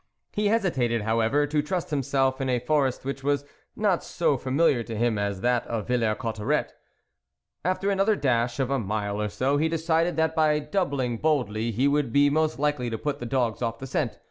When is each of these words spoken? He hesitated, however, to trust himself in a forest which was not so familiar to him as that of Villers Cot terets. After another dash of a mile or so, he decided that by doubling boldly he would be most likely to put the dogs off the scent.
He 0.31 0.47
hesitated, 0.47 1.03
however, 1.03 1.45
to 1.45 1.61
trust 1.61 1.91
himself 1.91 2.41
in 2.41 2.49
a 2.49 2.57
forest 2.57 3.05
which 3.05 3.23
was 3.23 3.45
not 3.75 4.03
so 4.03 4.35
familiar 4.35 4.81
to 4.81 4.97
him 4.97 5.19
as 5.19 5.41
that 5.41 5.63
of 5.67 5.85
Villers 5.87 6.17
Cot 6.19 6.37
terets. 6.37 6.71
After 7.63 7.91
another 7.91 8.15
dash 8.15 8.59
of 8.59 8.71
a 8.71 8.79
mile 8.79 9.21
or 9.21 9.29
so, 9.29 9.57
he 9.57 9.69
decided 9.69 10.15
that 10.15 10.35
by 10.35 10.57
doubling 10.57 11.17
boldly 11.19 11.69
he 11.69 11.87
would 11.87 12.11
be 12.11 12.31
most 12.31 12.57
likely 12.57 12.89
to 12.89 12.97
put 12.97 13.19
the 13.19 13.27
dogs 13.27 13.61
off 13.61 13.77
the 13.77 13.85
scent. 13.85 14.17